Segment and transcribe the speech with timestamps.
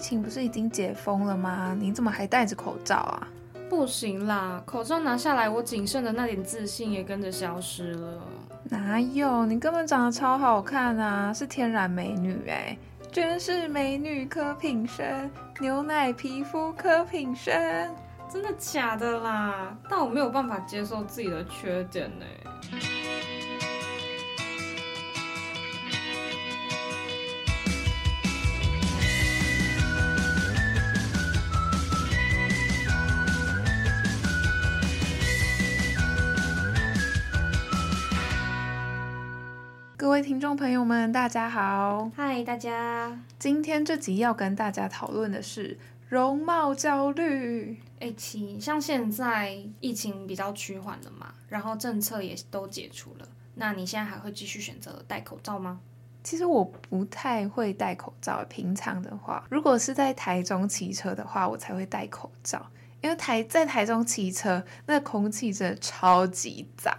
[0.00, 1.76] 情不是已经解封了吗？
[1.78, 3.28] 你怎么还戴着口罩啊？
[3.68, 8.20] 不行啦，口罩拿下来，我仅剩的那点自信也跟着消失了。
[8.64, 9.46] 哪有？
[9.46, 12.76] 你根本长得超好看啊，是天然美女哎，
[13.12, 17.54] 真是美女柯品生，牛奶皮肤柯品生，
[18.28, 19.76] 真的假的啦？
[19.88, 22.26] 但我没有办法接受自己的缺点呢。
[22.62, 22.76] 各
[40.10, 42.10] 位听众朋友们，大家好！
[42.16, 43.16] 嗨，大家！
[43.38, 47.78] 今天这集要跟大家讨论的是容貌焦虑。
[48.00, 55.78] 哎，其像现在疫情比较趋缓了嘛，然后政策也都解除了，那你现在还会继续选择戴口罩吗？
[56.24, 62.66] 其实我不太会戴口罩，平常的话，如果是在台中骑车的话，我才会戴口罩，
[63.00, 66.92] 因为台在台中骑车，那空气真的超级脏。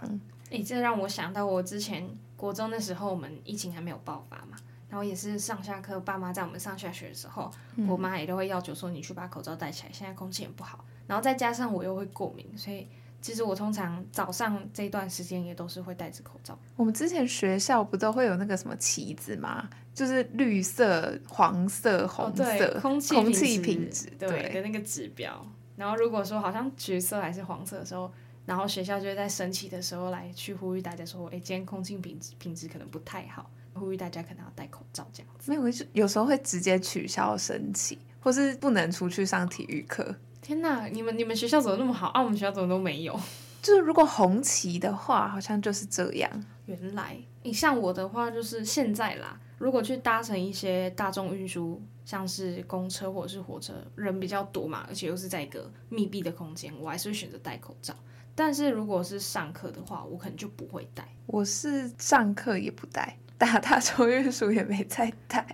[0.50, 2.08] 哎，这让我想到我之前。
[2.42, 4.56] 国中的时候，我们疫情还没有爆发嘛，
[4.88, 9.92] 然后也是上下课，爸妈在我们上下学的时候，嗯、我妈也都会要求说你去把口罩戴起来。
[9.92, 12.88] 现在空气也不好，然后再加上我又会过敏，所以
[13.20, 16.58] 其实我通常早上这一段时间也都是会戴着口罩。
[16.74, 19.70] 我们之前学校不都会有那个什么旗子吗？
[19.94, 25.46] 就是绿色、黄色、红色，空气空气品质对，对的那个指标。
[25.76, 28.12] 然后如果说好像橘色还是黄色的时候。
[28.44, 40.14] 然后学校就会在升旗的时候来去呼吁大家说：“哎，今天空气品质品质可能不太好，呼吁大家可能要戴口罩这样子。”没有，有时候会直接取消升旗，或是不能出去上体育课。
[40.40, 42.20] 天哪，你们你们学校怎么那么好啊？
[42.20, 43.18] 我们学校怎么都没有？
[43.62, 46.44] 就是如果红旗的话，好像就是这样。
[46.66, 49.38] 原来，你像我的话，就是现在啦。
[49.58, 57.94] 如果去搭乘一些大众运输，像是公车或者是火车，人比较多嘛，而且又是在一个密闭的空间，我还是会选择戴口罩。
[58.34, 61.06] 但是如果是上课的话，我可能就不会带。
[61.26, 65.46] 我是上课也不带，大大众运输也没在带。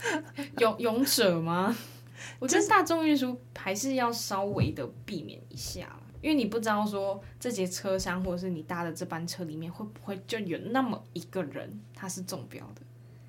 [0.58, 1.76] 勇勇者吗？
[2.38, 12.82] 我觉得大众运输还是要稍微的避免一下，因为你不知道说这节车厢或者是你搭的这班车里面会不会就有那么一个人他是中标的，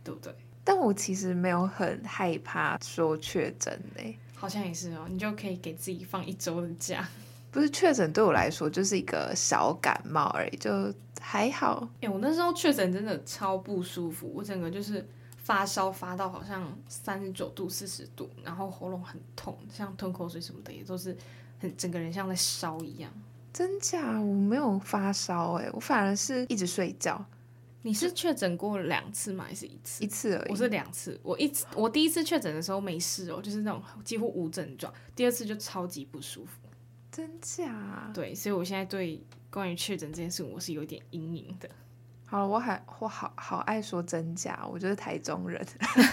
[0.04, 0.34] 对不对？
[0.64, 7.08] 但我其实没有很害怕说确诊嘞，好像也是哦，你就可以给自己放一周的假。
[7.56, 11.88] 不是确诊对我来说就是一个小感冒而已，就还好。
[12.02, 15.08] 哎、欸，我那时候确诊真的超不舒服，我整个就是
[15.38, 21.16] 发烧发到好像三十九度、四十度，然后喉咙很痛，像吞口水什么的也都是
[21.58, 23.10] 很整个人像在烧一样。
[23.54, 24.20] 真假？
[24.20, 27.26] 我没有发烧哎，我反而是一直睡觉。
[27.84, 29.46] 你是确诊过两次吗？
[29.48, 30.04] 还是一次？
[30.04, 30.52] 一次而已。
[30.52, 31.18] 我是两次。
[31.24, 34.94] 我一次我第一次确诊的时候没事哦，就是那种几乎无症状。
[35.16, 36.65] 第二次就超级不舒服。
[37.16, 38.12] 真假？
[38.14, 41.70] 对，所以我现在对关于确诊这件事，我是有点阴影的。
[42.26, 45.66] 好了，我还我好好爱说真假，我就是台中人，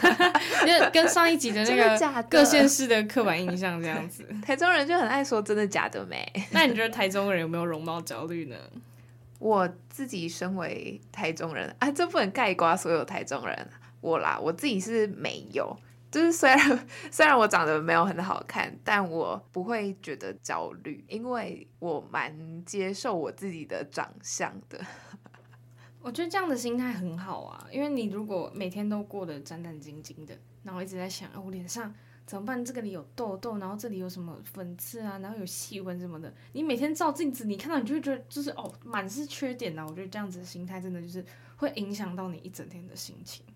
[0.65, 4.25] 就跟上一集的那个各县市的刻板印象这样子。
[4.47, 6.25] 台中人就很爱说真的假的没？
[6.53, 8.57] 那你觉得台中人有没有容貌焦虑呢？
[9.41, 13.69] 我自己身为台中人啊，这不能盖瓜所有台中人。
[14.01, 15.77] 我啦，我自己是没有。
[16.13, 24.79] 就是虽然 虽然我长得没有很好看，但我不会觉得焦虑，因为我蛮接受我自己的长相的。
[26.03, 31.95] 我觉得这样的心态很好啊，因为你如果每天都过得战战兢兢的，然后一直在想，哦，我脸上
[32.27, 32.63] 怎么办？
[32.63, 39.87] 这个里有痘痘，然后这里有什么粉刺啊，然后有细纹什么的，你每天照镜子，你看到你就会觉得就是哦，满是缺点啊。
[39.89, 41.25] 我觉得这样子的心态真的就是
[41.57, 43.47] 会影响到你一整天的心情。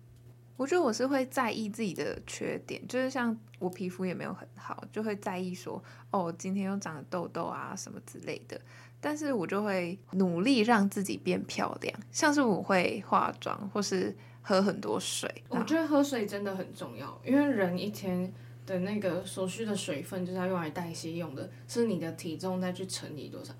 [0.57, 5.81] 我觉得我是会在意自己的缺点，就是像我皮肤也没有很好，就会在意说，
[6.11, 8.59] 哦，今天又长了痘痘啊什么之类的。
[8.99, 15.31] 但是我就会努力让自己变漂亮，像是我会化妆或是喝很多水。
[15.49, 18.33] 我觉得喝水真的很重要，因为人一天
[18.65, 23.53] 的那个所需的水分，就是要用来代谢用的，是你的体重再去乘以多少？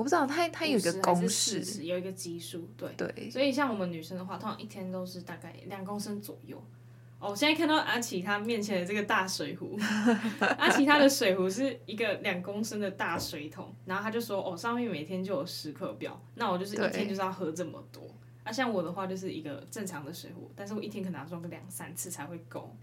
[0.00, 3.28] 我不知道，它它有一个公式，有一个基数，对对。
[3.28, 6.56] 所以像我们女生的话，通常一天都是大概两公升左右。
[7.18, 9.78] 哦，我现在看到阿奇他面前的这个大水壶，
[10.56, 18.00] 阿奇他的水壶是一个两公升的大水桶，然后他就说，哦，上面每天就有时刻表，那我就是一天就是要喝这么多。
[18.42, 22.74] 啊，像我的话就是一个正常的水壶，但是我一天可能要装个两三次才会够。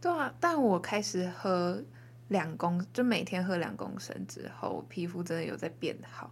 [0.00, 1.80] 对啊，但我开始喝
[2.26, 6.28] 两公，就每天喝两公升之后，皮肤真的有在变好。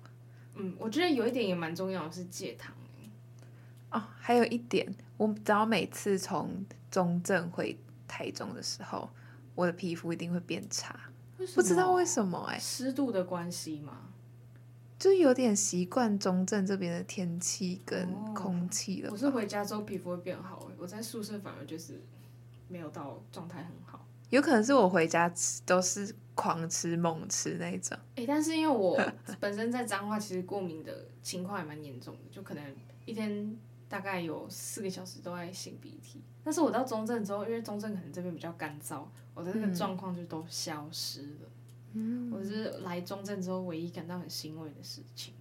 [0.55, 2.75] 嗯，我觉得有一点也蛮重要的是戒糖。
[3.91, 7.79] 哦，还有一点，我只要每次从中正回
[8.09, 9.09] 台中的时候，
[9.55, 10.99] 我的皮肤一定会变差，
[11.55, 14.09] 不知道为什么哎、欸，湿度的关系吗？
[14.99, 19.13] 就有点习惯中正这边的天气跟空气了、哦。
[19.13, 22.01] 我是回家之后皮肤会变好，我在宿舍反而就是
[22.67, 24.05] 没有到状态很好。
[24.31, 27.97] 有可能是我回家吃都是狂吃猛吃那种。
[28.17, 29.01] 哎、欸，但是因为我
[29.41, 33.57] 本身在彰化，其实过敏的情况还蛮严重的，就可能一天。
[33.87, 39.05] 大概有四个小时都在擤鼻涕，但是我到中正之后，因为中正可能这边比较干燥，
[39.35, 41.51] 我的那个状况就都消失了。
[41.93, 45.35] 嗯，我是来中正之后唯一感到很欣慰的事情。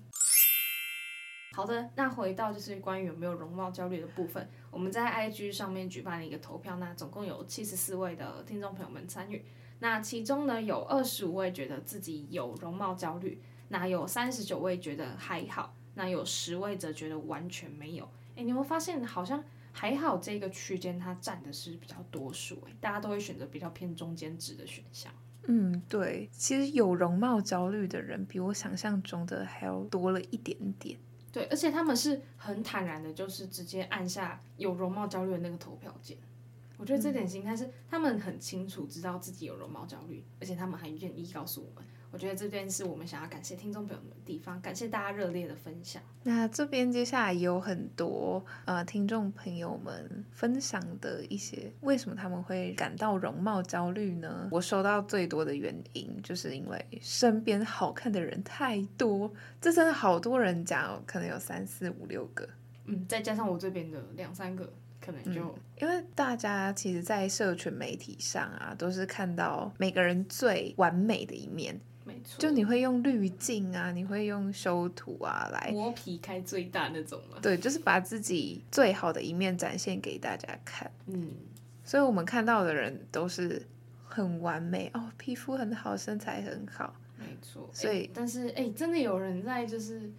[1.53, 9.43] 好的，那回到就是关于有没有容貌焦虑的部分，我们在 IG 上面举办了一个投票，那总共有七十四位的听众朋友们参与，
[9.83, 18.09] 那其中呢有二十五位觉得自己有容貌焦虑，那有三十九位觉得还好，那有十位则觉得完全没有。
[18.37, 19.43] 哎，你会发现好像
[19.73, 25.11] 还好这个区间它占的是比较多数，哎，大家都会选择比较偏中间值的选项。
[25.47, 30.97] 嗯，对，其实有容貌焦虑的人比我想象中的还要多了一点点。
[31.33, 36.17] 对，而且他们是很坦然的，就是直接按下有容貌焦虑的那个投票键。
[36.83, 41.89] 我觉得这点心态是他们很清楚知道自己有容貌焦虑，而且他们还愿意告诉我们。
[42.11, 46.03] 我觉得这边是我们想要感谢听众朋友们的地方，感谢大家热烈的分享。
[46.23, 54.49] 那这边接下来也有很多呃听众朋友们分享的一些为什么他们会感到容貌焦虑呢？
[54.51, 59.31] 我收到最多的原因就是因为身边好看的人太多，
[59.61, 62.49] 这真的好多人讲，可能有三四五六个，
[62.87, 64.71] 嗯，再加上我这边的两三个，
[65.03, 71.77] 可能就、嗯、因为大家其实，在社群媒体上啊，都是看到每个人最完美的一面。
[72.05, 77.37] 没错，就你会用滤镜啊，你会用修图啊来磨皮开最大那种吗？
[77.41, 80.89] 对，就是把自己最好的一面展现给大家看。
[81.07, 81.31] 嗯，
[81.83, 83.65] 所以我们看到的人都是
[84.05, 86.93] 很完美哦，皮肤很好，身材很好。
[87.17, 90.11] 没错，所以但是哎，真的有人在就是，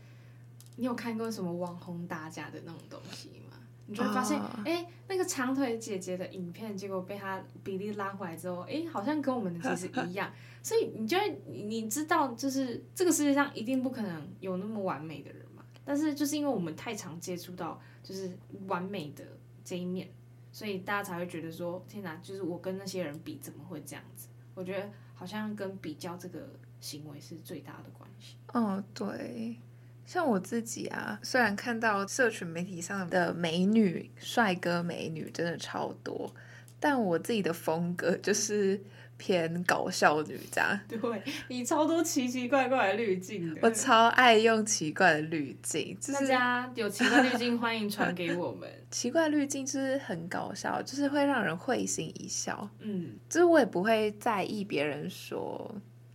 [0.76, 3.53] 你有看过什么网红打假的那种东西吗？
[3.86, 10.32] 你就会发现，哎、哦，那个长腿姐姐的影片，结果被她比例拉回来之后，哎，好像跟我们的其实一样。
[10.62, 15.62] 所以你就会，你知道，就是这个世界上一定不可能有那么完美的人嘛。
[15.84, 18.34] 但是就是因为我们太常接触到就是
[18.66, 19.22] 完美的
[19.62, 20.08] 这一面，
[20.50, 24.28] 所以大家才会觉得说，天哪，就是我跟那些人比，怎么会这样子？
[24.54, 26.48] 我觉得好像跟比较这个
[26.80, 28.36] 行为是最大的关系。
[28.54, 29.56] 哦，对。
[30.06, 36.32] 像我自己啊，虽然看到社群媒体上的美女、帅哥、美女真的超多，
[36.78, 38.80] 但我自己的风格就是
[39.16, 40.78] 偏搞笑女这样。
[40.88, 41.00] 对，
[41.48, 43.60] 你超多奇奇怪怪的滤镜的。
[43.62, 48.68] 我超爱用奇怪的滤镜，就是、大家有奇怪滤镜欢迎传给我们。
[48.90, 52.68] 奇怪滤镜就是很搞笑，就是会让人会心一笑。
[52.80, 55.72] 嗯，就是我也不会在意别人说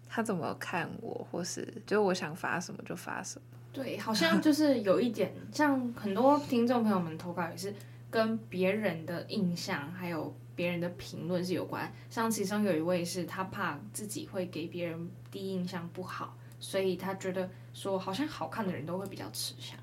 [0.08, 3.46] 他怎么看我，或是就是我想发什么就发什么。
[3.72, 7.74] 对，好像就是有一点，像很多听众朋友们投稿也是
[8.10, 11.92] 跟别人的印象还有别人的评论是有关。
[12.10, 19.78] 像其中有一位是他怕自己会给别人第一印象不好，所以他觉得说好像好看的人都会比较吃香。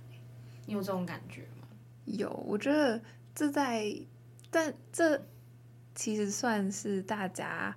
[0.66, 1.68] 你有这种感觉吗？
[2.06, 3.00] 有，我觉得
[3.34, 3.88] 这在，
[4.50, 5.24] 但这
[5.94, 7.74] 其实算是大家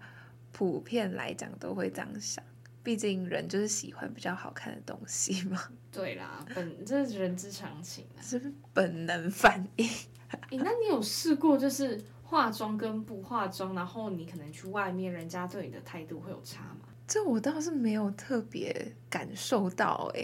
[0.52, 2.44] 普遍来讲都会这样想。
[2.90, 5.62] 毕竟人就是喜欢比较好看的东西嘛。
[5.94, 9.88] 对啦，本这是人之常情啊，是本能反应。
[10.58, 16.88] 那你有试过就是化妆跟不化妆，然后你可能去外面，人家对你的态度会有差吗？
[17.06, 20.22] 这我倒是没有特别感受到诶、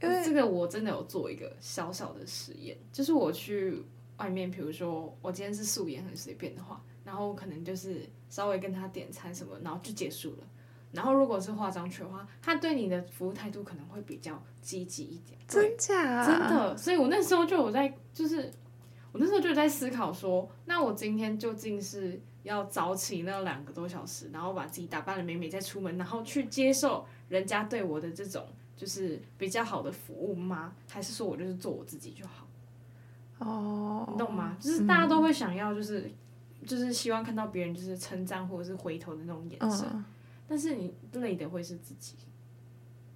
[0.00, 3.82] 欸，因为这个我真的有做一个小小的实验，就是我去
[4.18, 10.46] 外面，比如说我今天是素颜很随便的话，然后可能就是稍微跟他点餐什么，然后就结束了。
[10.92, 15.38] 然后，如果是化妆去的话，他对你的服务态度可能会比较积极一点。
[15.48, 16.24] 真假？
[16.24, 16.76] 真的。
[16.76, 18.52] 所以我那时候就有在，就是
[19.10, 28.46] 我那时候就在思考说，那我今天究竟是要早起那两个多小时，然后把自己打扮的美美再出门，然后去接受人家对我的这种
[28.76, 30.72] 就是比较好的服务吗？
[30.90, 32.46] 还是说我就是做我自己就好？
[33.38, 34.56] 哦，你懂吗？
[34.60, 40.04] 就是大家都会想要，就是、嗯、就是希望看到别人就是称赞或者是回头的那种眼神，嗯、
[40.46, 42.14] 但是你累的会是自己。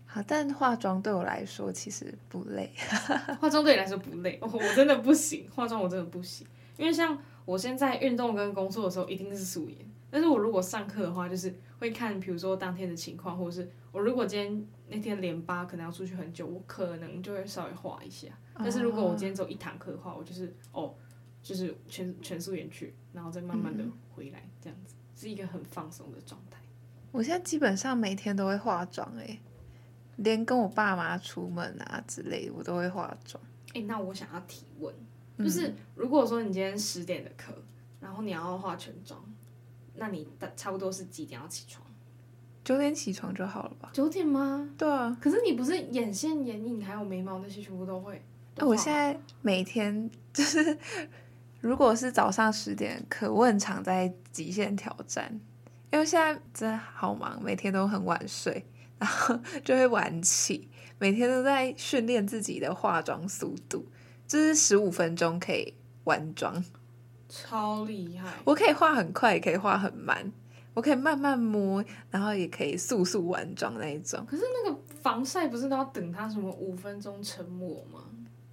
[0.05, 2.73] 好，但化妆对我来说其实不累。
[3.41, 6.47] 化妆对你来说不累，我真的不行，化妆我真的不行，
[6.79, 9.79] 因为像我现在运动跟工作的时候一定是素颜，
[10.11, 18.29] 但是我如果上课的话，就是会看，比如说当天的情况，或者是我如果今天那天连八可能要出去很久，我可能就会稍微化一下。
[18.59, 20.95] 但是如果我今天走一堂课的话，我就是哦，
[21.43, 26.56] 就是全全素颜去，然后再慢慢的回来，这样子、嗯、是一个很放松的状态。
[27.17, 29.39] 我现在基本上每天都会化妆，哎。
[30.17, 33.39] 连跟我爸妈出门啊之类的，我都会化妆。
[33.75, 34.95] 哎、欸，那我想要提问，
[35.39, 37.53] 就是如果说你今天十点的课，
[38.01, 39.23] 然后你要化全妆，
[39.97, 41.85] 那你差不多是几点要起床？
[42.65, 43.91] 九点起床就好了吧？
[43.93, 44.71] 九点吗？
[44.79, 45.15] 对啊。
[45.21, 48.25] 可是你不是眼线、眼影还有眉毛那些全部都会？
[48.55, 50.79] 那我现在每天就是，
[51.61, 55.39] 如果是早上十点的课，我很常在极限挑战，
[55.93, 58.65] 因为现在真的好忙，每天都很晚睡。
[58.99, 63.85] 然后就会晚起，每天都在训练自己的化妆速度，
[64.27, 65.75] 就是十五分钟可以
[66.05, 66.65] 完妆，
[67.29, 68.33] 超厉害！
[68.43, 70.33] 我可以画很快，也可以画很慢，
[70.73, 74.25] 我可以慢慢摸，然后也可以速速完妆那一种。
[74.25, 78.01] 可是那个防晒不是都要等它什么五分钟成膜吗？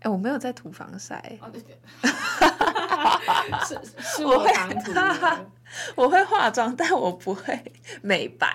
[0.02, 1.38] 哎，我没有在涂防晒。
[1.40, 1.80] 哦对对，
[3.66, 3.80] 是
[4.18, 5.52] 是我常涂的。
[5.96, 8.54] 我会化妆，但我不会美白。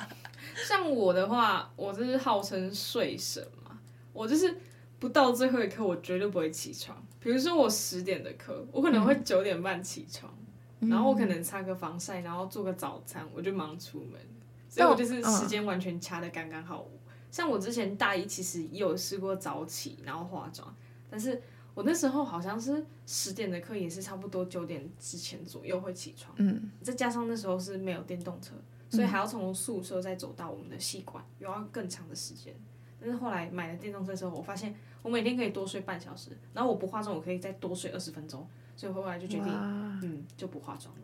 [0.66, 3.78] 像我的话，我就是号称睡神嘛，
[4.12, 4.56] 我就是
[4.98, 6.96] 不到最后一刻，我绝对不会起床。
[7.20, 10.32] 比如说我十点的课，我可能会九点半起床，
[10.80, 14.20] 嗯、然后我可能擦个防晒，然后做个早餐，我就忙出门。
[14.68, 16.86] 所以我就是时间完全掐的刚刚好。
[16.90, 20.74] 嗯、像我之前大一其实也有试过早起，然后化妆，
[21.10, 21.42] 但是
[21.76, 26.34] 我那时候好像是十点的课，也是差不多九点之前左右会起床。
[26.38, 28.54] 嗯，再加上那时候是没有电动车。
[28.88, 32.54] 所以还要从宿舍再走到我们的系馆，又要更长的时间。
[33.00, 38.46] 但是后来买了电动车之后，我发现我每天可以多睡半小时，然后我不化妆，我可以再多睡二十分钟。
[38.76, 39.52] 所以后来就决定，
[40.02, 41.00] 嗯，就不化妆了。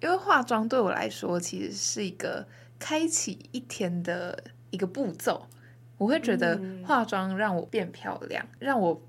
[0.00, 2.48] 因为化妆对我来说，其实是一个
[2.78, 5.46] 开启一天的一个步骤。
[5.98, 9.02] 我会觉得化妆让我变漂亮，嗯、让我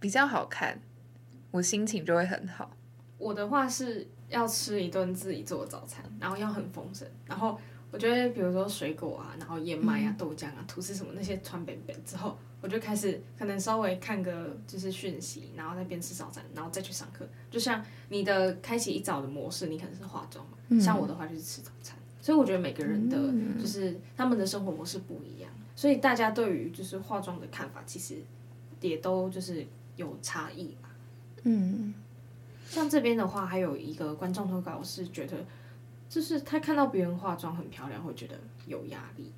[0.00, 0.80] 比较好看，
[1.50, 2.70] 我心情就会很好。
[3.18, 4.06] 我的话是。
[4.28, 7.56] 要吃一顿自己做的早餐，然后要很丰盛，然后
[7.92, 17.24] 我觉得比如说水果啊，然后燕麦啊、豆浆啊、吐司什么那些传本本之后，我就开始可能稍微看个就是讯息，然后再边吃早餐，然后再去上课。
[17.48, 21.96] 就像你的开启一早的模式，你可能是化妆嘛，嗯、像我的话就是吃早餐。
[22.20, 23.16] 所以我觉得每个人的
[23.62, 28.16] 就是他们的生活模式不一样，所以大家对于就是化妆的看法其实
[28.80, 29.64] 也都就是
[29.96, 30.88] 有差异嘛。
[31.42, 31.94] 嗯。
[32.68, 35.36] 像这边的话，还有一个观众投稿是觉得，
[36.08, 39.32] 就是他看到别人化妆很漂亮，会觉得有压力。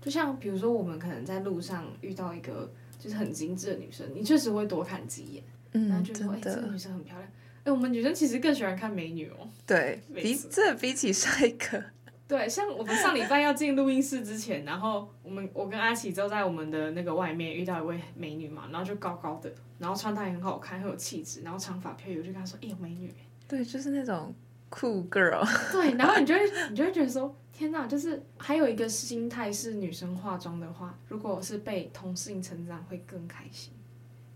[0.00, 7.26] 就像比如说，我们可能在路上遇到一个就是很精致的女生，你确实会多看几眼，嗯，然后就说，哎这个女生很漂亮。
[7.60, 9.48] 哎、欸，我们女生其实更喜欢看美女哦。
[9.66, 11.82] 对，比这比起帅哥。
[12.30, 23.12] 对，像我们上礼拜要进录音室之前，然后我们我跟阿奇就在我们的那个外面遇到一位美女嘛，然后就高高的，然后穿搭也很好看，很有气质，然后长发飘逸，我就跟她说：“哎、欸，美女。”
[23.48, 24.32] 对，就是那种
[24.68, 25.44] 酷 girl。
[25.72, 33.72] 对，然后你就会你就会觉得说：“天哪！”就是还有一个心态是，女生化妆的话，如果是被同性称赞，会更开心。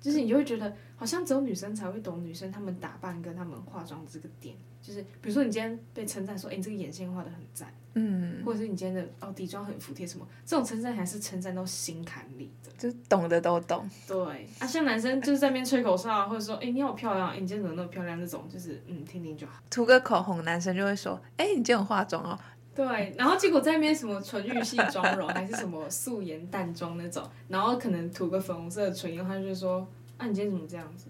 [0.00, 4.56] 就是你就会觉得，好像只有女生才会懂女生她们打扮跟她们化妆这个点。
[4.86, 13.88] 就是比如说，你今天被称赞说：“哎、欸，你这个眼线画的很赞。”嗯，或者是你今天的哦底妆很服帖什么，这种称赞还是称赞到心坎里的，就懂的都懂。
[14.06, 18.20] 对啊，像男生就是在那边吹口哨啊，或者说哎、欸、你好漂亮，你今天怎么那么漂亮？
[18.20, 19.54] 这种就是嗯听听就好。
[19.70, 22.38] 涂个口红，男生就会说哎、欸、你今天有化妆哦。
[22.74, 29.86] 对，然后结果在那边什么纯欲系妆容，还是什么素颜淡妆那种，然后可能涂个粉红色的唇釉，他就说
[30.18, 31.06] 啊你今天怎么这样子？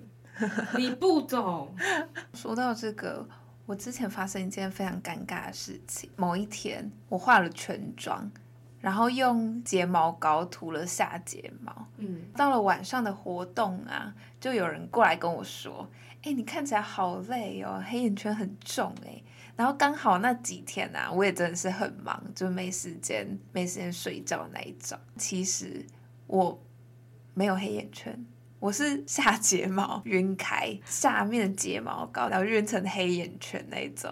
[0.77, 1.75] 你不懂。
[2.35, 3.27] 说到这个。
[3.67, 6.11] 我之前发生一件非常尴尬的事情。
[6.17, 8.31] 某一天，我化了全妆，
[8.81, 11.89] 然后用睫毛膏涂了下睫毛。
[11.97, 15.89] 嗯，到了晚上的活动啊，就有人过来跟我说
[16.23, 19.23] ：“哎，你看起来好累哦，黑眼圈很重哎。”
[19.57, 24.99] 然后刚好那几天啊，我也真的是很忙，就没时间，没时间睡觉那一种。
[25.17, 25.87] 其实
[26.27, 26.61] 我
[27.33, 28.27] 没有黑眼圈。
[28.65, 34.11] 我是下睫毛晕开，下面的睫毛膏然后晕成黑眼圈那一种。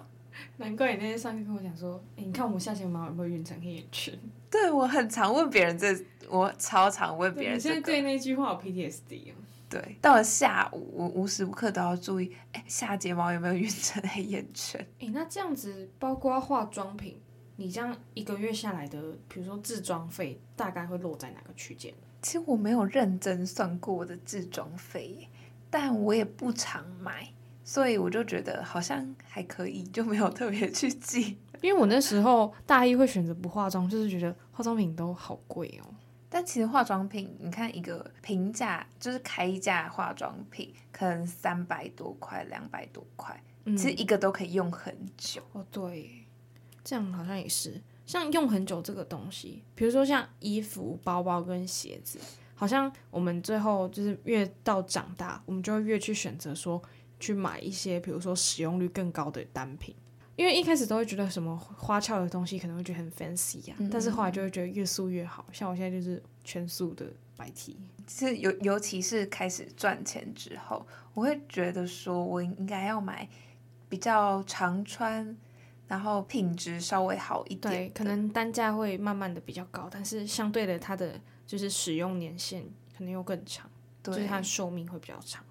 [0.58, 4.12] 难怪你那天上课跟我讲说，哎，你看我们下睫毛有没有晕成黑眼圈？
[4.52, 7.74] 对，我很常问别人这，我超常问别人、这个。
[7.76, 9.34] 你现在对那句话有 PTSD 哦。
[9.70, 14.86] 对，到了下午，我无时无刻都要注意，哎，下睫毛有没有晕成黑眼圈？
[15.00, 17.18] 哎，那这样子，包括化妆品，
[17.56, 21.94] 你这样一个月下来的，比如说自装费，大概会落在哪个区间？
[22.22, 25.28] 其实我没有认真算过我的置装费，
[25.68, 27.28] 但我也不常买，
[27.64, 31.36] 所以我就觉得好像还可以，就没有特别去记。
[31.60, 35.94] 因为我那时候大一会选择不化妆，就是觉得化妆品都好贵哦。
[36.28, 45.42] 但其实化妆品，你看一个平价就是开价化妆品，可能三百多块、两百多块，嗯，其实一个都可以用很久。
[45.52, 46.24] 哦，对，
[46.82, 47.82] 这样好像也是。
[48.12, 52.18] 像用很久这个东西，比如说像衣服、包包跟鞋子，
[52.54, 56.82] 好像我们最后就是越到长大，我们就会越去选择说
[57.18, 59.94] 去买一些，比如说使用率更高的单品，
[60.36, 67.78] 因为一开始都会觉得什么花俏的东西可能会觉得很 fancy 呀、啊，嗯、但是后来就会觉得越素越好，像我现在就是全素的白 T。
[68.06, 73.26] 其实尤尤其是开始赚钱之后，我会觉得说我应该要买
[73.88, 75.34] 比较常穿。
[75.92, 82.62] 然后品质稍微好一点，对，可能单价会慢慢的比较高，但是相对的，它的就是使用年限
[82.96, 83.70] 可能又更长，
[84.02, 85.44] 对，就是它的寿命会比较长。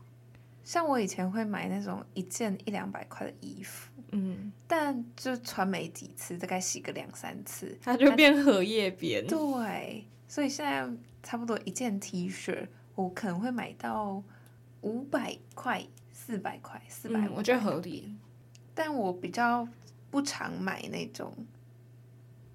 [0.63, 9.23] 像我以前会买那种一件一两百块的衣服，嗯，但就穿没几次，大概洗个两三次，它就变荷叶边。
[9.27, 10.89] 对，所以现在
[11.21, 14.23] 差不多一件 T 恤，我可能会买到
[14.81, 18.15] 五百块、四百块、四百，我觉得合理。
[18.73, 19.67] 但我比较。
[20.11, 21.33] 不常买那种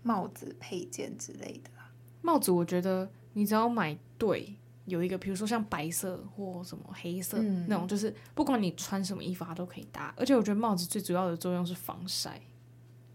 [0.02, 1.90] 帽子配件之类的啦。
[2.22, 10.14] 帽子我觉得你只要买对，有一个，比如说像白色或什么黑色、嗯、那种，就是不管你穿什么衣服它都可以搭。
[10.16, 12.40] 而且我觉得帽子最主要的作用是防晒。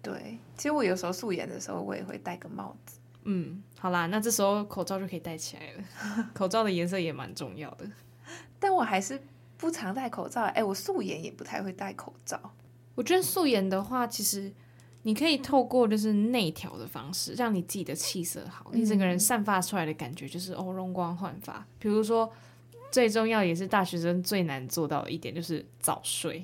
[0.02, 3.00] 对，其实我有时候素颜的时候我也会戴个帽子。
[3.24, 6.30] 嗯，好啦，那这时候口罩就可以戴起来了。
[6.34, 7.86] 口罩的颜色也蛮重要的。
[8.60, 9.22] 但我还是
[9.58, 10.42] 不常戴口罩。
[10.42, 12.52] 哎，我素颜也不太会戴口罩。
[12.96, 14.52] 我觉得素颜的话，其实
[15.04, 21.66] 你可以透过就是内调的方式，让你自己的气色好，你整个人散发出来的感觉就是哦，容光焕发。
[21.80, 22.32] 比如说，
[22.92, 26.44] 最重要也是大学生最难做到的一点就是早睡，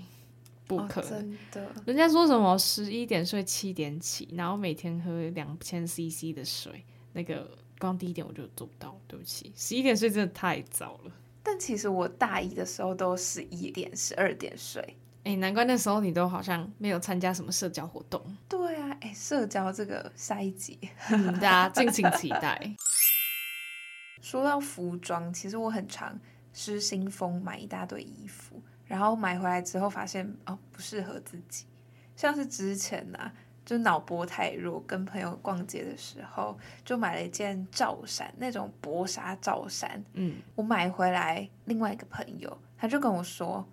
[0.65, 1.11] 不可能。
[1.11, 1.71] 哦，真的。
[1.85, 6.83] 人家说什么十一点睡七点起，然后每天喝两千 CC 的水，
[7.13, 11.11] 那个光第一点我就做不到，对不起，十一点睡真的太早了。
[11.43, 14.95] 但其实我大一的时候都十一点、十二点睡。
[15.27, 18.23] 哎，难怪那时候你都好像没有参加什么社交活动。
[18.47, 20.79] 对啊，哎，社交这个下一集，
[21.11, 22.57] 嗯，大家敬请期待。
[24.23, 26.17] 说到服装，其实我很常
[26.53, 31.65] 失心疯买一大堆衣服，然后买回来之后发现哦不适合自己。
[32.15, 33.33] 像是之前呐、啊，
[33.65, 40.01] 就脑波太弱，跟朋友逛街的时候就买了一件罩衫，那种薄纱罩衫。
[40.13, 43.67] 嗯，我买回来，另外一个朋友他就跟我说。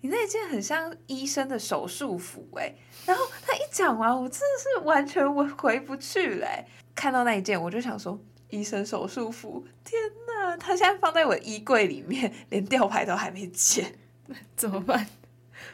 [0.00, 2.74] 你那件很像医生的手术服哎，
[3.06, 6.64] 然后他一讲完，我真的是完全我回不去嘞。
[6.94, 8.18] 看到那一件，我就想说，
[8.50, 10.56] 医生手术服，天哪！
[10.56, 13.98] 他现在放在我衣柜里面，连吊牌都还没剪，
[14.56, 15.06] 怎么办？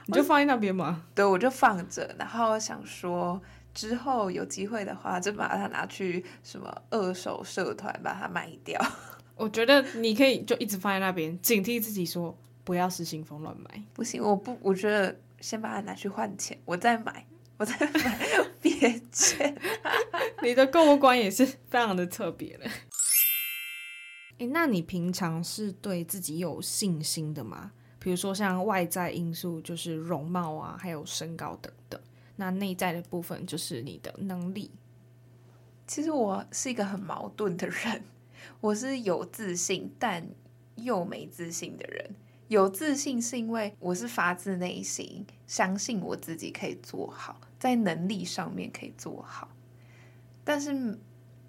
[0.06, 1.04] 你就放在那边嘛？
[1.14, 3.40] 对，我就放着，然后想说
[3.74, 8.80] 之后有机会的话，就把它拿去什么二手社团把它卖掉。
[9.37, 12.37] 我觉得你可以就一直放在那边，警惕自己说。
[12.64, 17.27] 不要失心疯乱买，不行，我不，我觉得先把它拿去换钱，我再买，
[17.59, 18.18] 我再买
[18.61, 19.57] 别件。
[20.42, 22.70] 你的购物观也是非常的特别的。
[24.38, 27.72] 诶，那你平常是对自己有信心的吗？
[27.98, 32.01] 比如说像外在因素，就是容貌啊，还有身高等等。
[32.37, 34.70] 那内在的部分就是你的能力。
[35.87, 38.03] 其实我是一个很矛盾的人，
[38.61, 40.27] 我是有自信但
[40.77, 42.14] 又没自信的人。
[42.52, 49.48] 有自信是因为我是发自内心相信我自己可以做好，在能力上面可以做好，
[50.44, 50.98] 但是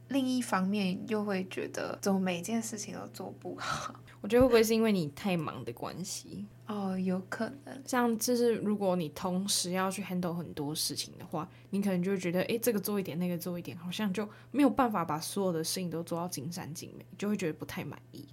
[0.08, 3.94] 另一方面又会觉得怎么每件事情都做不好。
[4.22, 6.46] 我觉得会不会是因为你太忙的关系？
[6.68, 7.84] 哦，有可能。
[7.86, 18.26] 像就是如果你同时要去 handle 很多事情的话，你可能就会觉得，哎，这个做一点，那个做一点，好像就没有办法把所有的事情都做到尽善尽美，就会觉得不太满意。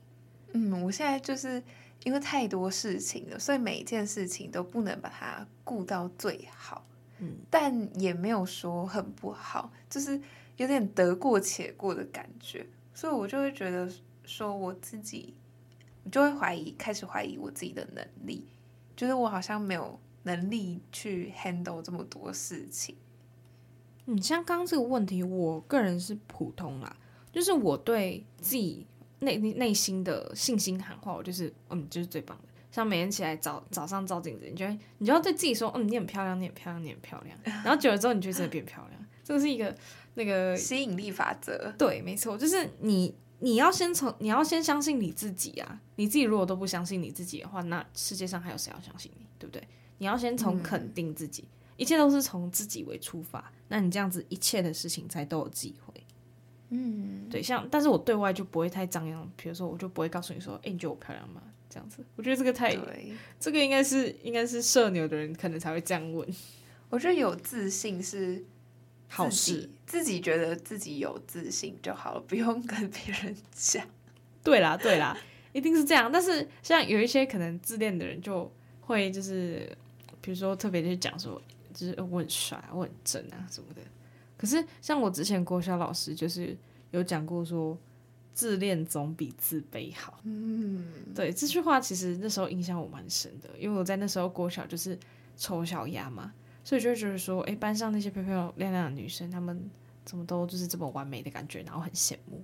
[0.52, 1.60] 嗯，我现在就是。
[2.04, 6.86] 因为太多事情了，所以每一件事情都不能把它顾到最好，
[7.18, 10.20] 嗯，但也没有说很不好，就是
[10.56, 13.90] 有点得过且过的感觉，所以我就会觉得
[14.24, 15.34] 说我自己，
[16.04, 18.46] 我就会怀疑，开始怀疑我自己的能力，
[18.96, 22.96] 就是我好像没有能力去 handle 这么多事情。
[24.06, 26.96] 嗯，像刚刚这个问题，我个人是普通啦，
[27.30, 28.86] 就是我对自己
[29.20, 32.44] 内内心的信心喊话，我就是嗯，就是最棒的。
[32.70, 37.36] 像每天起来早早上照镜子，你就会你就要对自己说，嗯，你很漂亮，你很漂亮，你很漂亮。
[37.64, 39.06] 然后久了之后，你就真的变漂亮。
[39.24, 39.76] 这个是一个
[40.14, 41.72] 那个 吸引力法则。
[41.76, 45.80] 对，没错，就是你你要先从你要先相信你自己啊。
[45.96, 49.26] 你自己如果都不相信你自己的话，那世界上还有谁要相信你？
[49.38, 49.62] 对不对？
[49.98, 55.89] 你要先从肯定自己，嗯、一切都是从自己为出发，那你这样子一切的事情才都有机会。
[56.70, 61.42] 嗯，对，像但是我对外就不会太张扬，比如说我就不会告诉你说，哎，你觉得我漂亮吗？
[61.68, 62.76] 这样子，我觉得这个太，
[63.38, 66.28] 这个应该是应该是社牛的人可能才会这样问。
[66.88, 68.44] 我觉得有自信是
[69.08, 73.86] 好事，自己觉得自己有自信就好了，不用跟别人讲。
[74.42, 75.16] 对啦，对啦，
[75.52, 76.10] 一定是这样。
[76.10, 79.70] 但是像有一些可能自恋的人，就会就是
[80.20, 81.40] 比如说特别去讲说，
[81.72, 83.80] 就是我很帅，我很正啊什么的。
[84.40, 86.56] 可是像我之前国小老师就是
[86.92, 87.76] 有讲过说。
[88.32, 90.20] 自恋总比自卑好。
[90.22, 94.98] 嗯，对，这句话其实那时候影响我蛮深的，因为我在那时候国小就是
[95.36, 96.32] 丑小鸭嘛，
[96.64, 99.68] 所以就觉得说，哎，班上那些漂漂亮亮的女生，她们
[100.04, 102.42] 怎么都就是这么完美的感觉，然后很羡慕，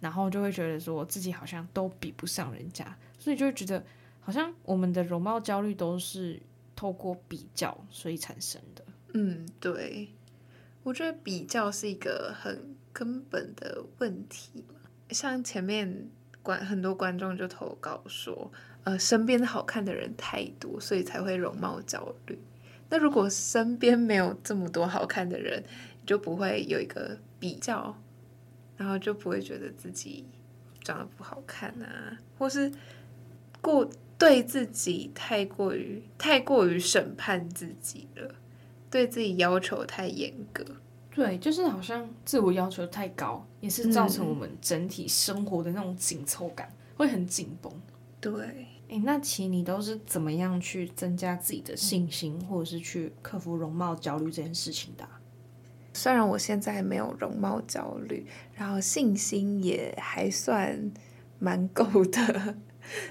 [0.00, 3.82] 然后就会觉得说自己好像都比不上人家，所以就会觉得
[4.18, 6.42] 好像我们的容貌焦虑都是
[6.74, 8.84] 透过比较所以产生的。
[9.14, 10.08] 嗯，对，
[10.82, 14.64] 我觉得比较是一个很根本的问题。
[15.10, 16.08] 像前面
[16.42, 18.50] 观很多观众就投稿说，
[18.84, 22.38] 呃，身边好看的人太多，所以才会容貌焦虑。
[22.88, 25.62] 那如果身边没有这么多好看的人，
[26.06, 27.96] 就不会有一个比较，
[28.76, 30.24] 然后就不会觉得自己
[30.82, 32.72] 长得不好看啊，或是
[33.60, 33.88] 过
[34.18, 38.34] 对自己太过于太过于审判自己了，
[38.90, 40.64] 对自己要求太严格。
[41.12, 47.72] 对，就是好像自我要求太高，也是造成我们整体生活的那种紧凑感，嗯、会很紧绷。
[48.20, 48.32] 对，
[48.88, 55.06] 诶，那其实你都是怎么样去增加自己的信心，嗯、或者是去克服容貌焦虑这件事情的？
[55.92, 58.24] 虽然我现在没有容貌焦虑，
[58.54, 60.92] 然后信心也还算
[61.40, 62.56] 蛮够的，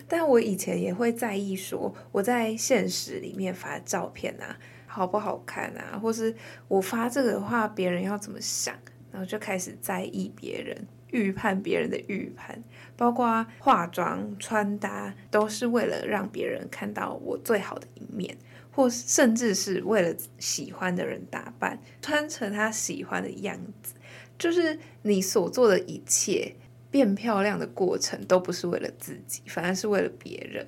[0.07, 4.57] 但我以前也会在意说我在现实里面发照片啊。
[4.91, 5.99] 好不好看啊？
[5.99, 6.35] 或是
[6.67, 8.75] 我发这个的话，别人要怎么想？
[9.11, 10.75] 然后就开始在意别人，
[11.11, 12.61] 预判别人的预判，
[12.97, 18.35] 包括化妆、穿搭，都是为了让别人看到我最好的一面，
[18.71, 23.93] 或甚至是为了喜欢的人打扮，穿成他喜欢的样子。
[24.39, 26.55] 就是你所做的一切
[26.91, 30.65] 变漂亮的过程，都不是为了自己，反而是为了别人。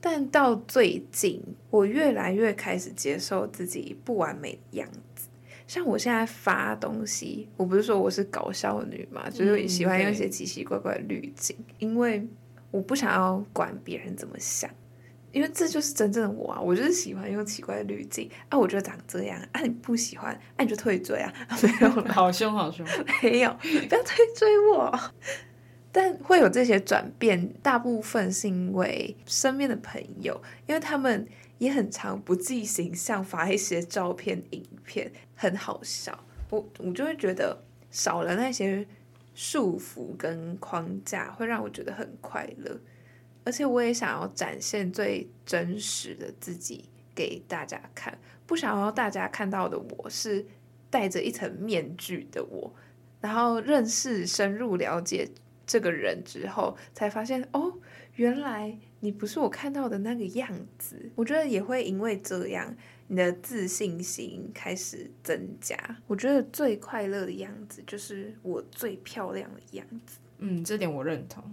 [0.00, 5.28] 但到最近，我越来越开始接受自己不完美的样子。
[5.66, 12.26] 像我现在发东西，我不是说我是搞笑女嘛，嗯、就是喜欢用一些奇奇怪怪的滤镜，因为
[12.70, 14.70] 我不想要管别人怎么想，
[15.32, 16.60] 因为这就是真正的我啊！
[16.60, 22.86] 我就是喜欢用奇怪的滤镜啊，我就长这样啊，你不喜欢，啊你就退追啊， 没有了，好凶好凶，
[23.22, 24.98] 没有，不要退追我。
[25.90, 36.24] 但会有这些转变，大部分是因为身边的朋友，因为他们也很常不计形象发一些照片、影片，很好笑。
[36.50, 38.86] 我我就会觉得少了那些
[39.34, 42.78] 束缚跟框架，会让我觉得很快乐。
[43.44, 50.44] 而且我也想要展现最真实的自己给大家看，不想要大家看到的我是
[50.90, 52.74] 戴着一层面具的我，
[53.22, 55.26] 然后认识、深入了解。
[55.68, 57.72] 这个人之后才发现哦，
[58.16, 61.10] 原来你不是我看到的那个样子。
[61.14, 62.74] 我觉得也会因为这样，
[63.06, 65.76] 你的自信心开始增加。
[66.06, 70.18] 我觉得最快乐的样子就是我最漂亮的样子。
[70.38, 71.44] 嗯，这点我认同。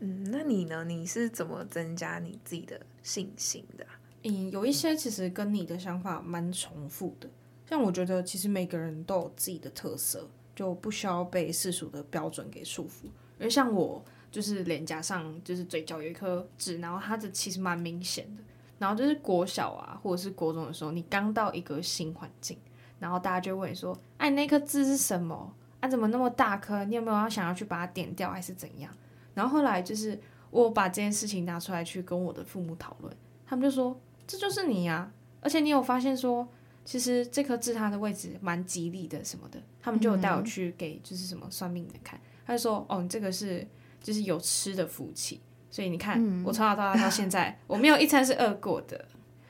[0.00, 0.84] 嗯，那你呢？
[0.84, 3.86] 你是怎么增加你自己的信心的？
[4.24, 7.30] 嗯，有一些其实跟你的想法蛮重复的。
[7.66, 13.08] 像我觉得，其实每个人都有自己的特色，就不需要被世俗的标准给束缚。
[13.38, 18.42] 因为像我，就是脸颊上就是嘴角有一颗痣，然后它的其实蛮明显的。
[18.78, 22.58] 然后就是国小啊，或者是国中的时候，你刚到一个新环境，
[22.98, 25.54] 然后大家就问你说：“哎、啊，那颗痣是什么？
[25.80, 26.84] 啊，怎么那么大颗？
[26.84, 28.92] 你有没有要想要去把它点掉，还是怎样？”
[29.32, 30.18] 然后后来就是
[30.50, 33.16] 我把这件事情拿出来去跟我的父母讨论，
[33.46, 36.46] 他们就说：“这就是你呀、啊，而且你有发现说，
[36.84, 42.20] 其实这颗痣它的位置蛮吉利的什么的。”他们就有带我去给就是什么算命的看。
[42.46, 43.66] 他就说：“哦，你这个是
[44.02, 49.04] 就是有吃的福气，所以你看，嗯、我从小到大到现在，我没有一餐是饿过的。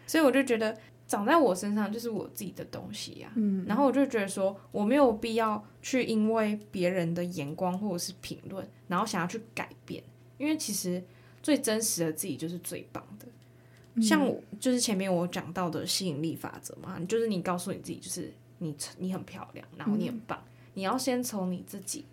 [0.07, 0.77] 所以我就觉得，
[1.07, 3.35] 长在我身上就是我自己的东西呀、啊。
[3.37, 10.05] 嗯，然后我就觉得说，我没有必要去因为别人的眼光或者是评论，然后想要去改变，
[10.39, 11.03] 因为其实
[11.43, 13.27] 最真实的自己就是最棒的。
[14.03, 20.43] 像我就是前面我讲到的吸引力法则嘛，就是你告诉你自己，就是你你很漂亮，然后你很棒，
[20.75, 22.05] 你要先从你自己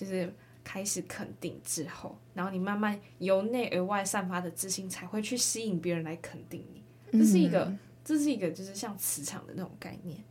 [0.00, 0.32] 就是
[0.64, 6.82] 开始肯定之后，然后你慢慢由内而外散发的自信，才会去吸引别人来肯定你。
[7.12, 7.70] 这是一个，
[8.02, 10.24] 这是一个就是像磁场的那种概念。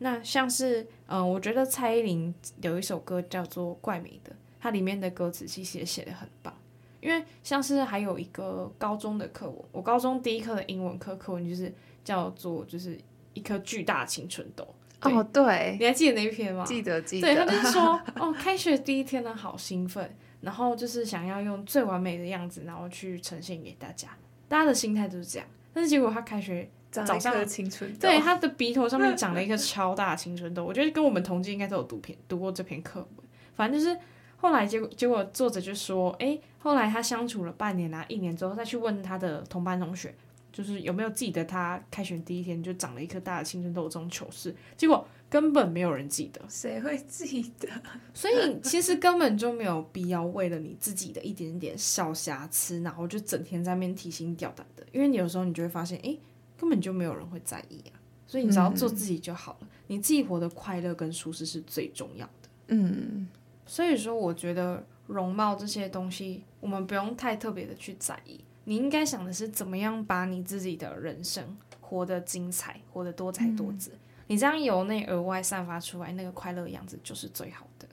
[0.00, 6.54] 那像是嗯、呃，我觉得蔡依林有一首歌叫做《怪美的》，它里面的歌词其实也写的很棒。
[7.00, 11.72] 因为像是还有一个高中的课文，我高中第一课的英文课课文就是
[12.04, 12.98] 叫做就是
[13.32, 14.68] 一颗巨大的青春痘。
[15.02, 16.64] 哦，对，你还记得那一篇吗？
[16.66, 17.26] 记得，记得。
[17.26, 24.08] 对，他就是说， 哦，开学第一天呢，好兴奋，然后就是想要用最完美的样子，然后去呈现给大家。
[24.48, 30.64] 大家的心态都是这样，但是结果他开学早上青春痘，对，他的鼻头上面长了一个 超大的青春痘。
[30.64, 33.96] 我觉得跟我们同届应该都有读篇读过这篇课文，反正就是。
[34.38, 40.14] 后来结果结果作者就说，哎，后来他相处了半年啊，一年之后再去问他的同班同学，
[40.56, 46.40] 就是有没有记得他开学第一天就长了一颗大的青春痘这种糗事，结果根本没有人记得。
[46.48, 47.68] 谁会记得？
[48.14, 56.16] 所以其实根本就没有必要为了你自己的一点点小瑕疵，然后就整天在那边提心吊胆的，因为你有时候你就会发现，哎，
[56.56, 58.00] 根本就没有人会在意啊。
[58.26, 62.48] 所以你只要做自己就好了，嗯、你自己活得快乐跟舒适是最重要的。
[62.68, 63.28] 嗯。
[63.66, 68.40] 所以说，我觉得容貌这些东西，我们不用太特别的去在意。
[68.68, 73.92] 你应该想的是，怎么样把你自己的人生活得精彩，活得多彩多姿。
[73.92, 77.86] 嗯、你这样由内而外散发出来那个快乐的样子，就是最好的。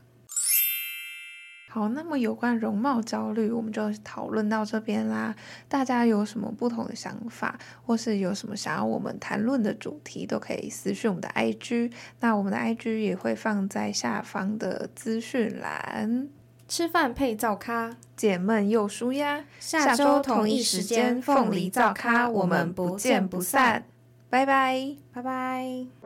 [1.70, 5.36] 好，那么有关容貌焦虑，我们就讨论到这边啦。
[5.68, 11.92] 大家有什么不同的想法，或是有什么想要我们谈论的主题，都可以私讯我们的 IG。
[12.20, 16.30] 那我们的 IG 也会放在下方的资讯栏。
[16.74, 19.46] 吃饭配灶咖，解闷又舒压。
[19.60, 23.86] 下周同一时间，凤梨灶咖，我们不见不散。
[24.28, 26.03] 拜拜，拜拜。